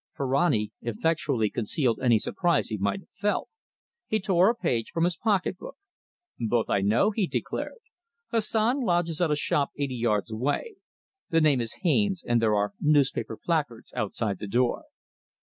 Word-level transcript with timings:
Ferrani 0.13 0.71
effectually 0.81 1.51
concealed 1.51 1.99
any 2.01 2.17
surprise 2.17 2.69
he 2.69 2.77
might 2.77 3.01
have 3.01 3.09
felt. 3.13 3.49
He 4.07 4.19
tore 4.19 4.49
a 4.49 4.55
page 4.55 4.89
from 4.89 5.03
his 5.03 5.15
pocket 5.15 5.59
book. 5.59 5.77
"Both 6.39 6.71
I 6.71 6.81
know," 6.81 7.11
he 7.11 7.27
declared. 7.27 7.77
"Hassan 8.31 8.79
lodges 8.83 9.21
at 9.21 9.29
a 9.29 9.35
shop 9.35 9.69
eighty 9.77 9.93
yards 9.93 10.31
away. 10.31 10.77
The 11.29 11.39
name 11.39 11.61
is 11.61 11.81
Haines, 11.83 12.23
and 12.23 12.41
there 12.41 12.55
are 12.55 12.73
newspaper 12.81 13.37
placards 13.37 13.93
outside 13.93 14.39
the 14.39 14.47
door." 14.47 14.85